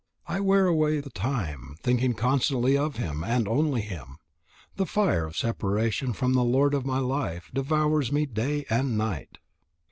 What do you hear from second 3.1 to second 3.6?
and